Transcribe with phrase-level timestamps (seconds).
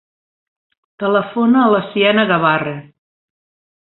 [1.03, 2.73] Telefona a la Siena Gabarre.